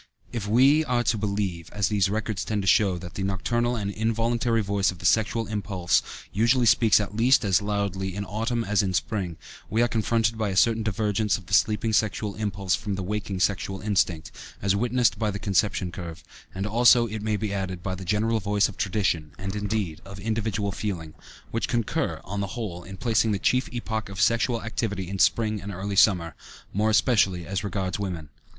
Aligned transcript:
If 0.33 0.47
we 0.47 0.83
are 0.85 1.03
to 1.03 1.17
believe, 1.19 1.69
as 1.71 1.89
these 1.89 2.09
records 2.09 2.43
tend 2.43 2.63
to 2.63 2.67
show, 2.67 2.97
that 2.97 3.13
the 3.13 3.21
nocturnal 3.21 3.75
and 3.75 3.91
involuntary 3.91 4.63
voice 4.63 4.89
of 4.89 4.97
the 4.97 5.05
sexual 5.05 5.45
impulse 5.45 6.01
usually 6.33 6.65
speaks 6.65 6.99
at 6.99 7.15
least 7.15 7.45
as 7.45 7.61
loudly 7.61 8.15
in 8.15 8.25
autumn 8.25 8.63
as 8.63 8.81
in 8.81 8.95
spring, 8.95 9.37
we 9.69 9.83
are 9.83 9.87
confronted 9.87 10.39
by 10.39 10.49
a 10.49 10.55
certain 10.57 10.81
divergence 10.81 11.37
of 11.37 11.45
the 11.45 11.53
sleeping 11.53 11.93
sexual 11.93 12.33
impulse 12.33 12.73
from 12.73 12.95
the 12.95 13.03
waking 13.03 13.41
sexual 13.41 13.79
instinct, 13.79 14.31
as 14.59 14.75
witnessed 14.75 15.19
by 15.19 15.29
the 15.29 15.37
conception 15.37 15.91
curve, 15.91 16.23
and 16.55 16.65
also, 16.65 17.05
it 17.05 17.21
may 17.21 17.37
be 17.37 17.53
added, 17.53 17.83
by 17.83 17.93
the 17.93 18.03
general 18.03 18.39
voice 18.39 18.67
of 18.67 18.77
tradition, 18.77 19.33
and, 19.37 19.55
indeed, 19.55 20.01
of 20.03 20.17
individual 20.19 20.71
feeling, 20.71 21.13
which 21.51 21.67
concur, 21.67 22.19
on 22.23 22.39
the 22.41 22.47
whole, 22.57 22.81
in 22.83 22.97
placing 22.97 23.33
the 23.33 23.37
chief 23.37 23.69
epoch 23.71 24.09
of 24.09 24.19
sexual 24.19 24.63
activity 24.63 25.07
in 25.07 25.19
spring 25.19 25.61
and 25.61 25.71
early 25.71 25.95
summer, 25.95 26.33
more 26.73 26.89
especially 26.89 27.45
as 27.45 27.63
regards 27.63 27.99
women. 27.99 28.29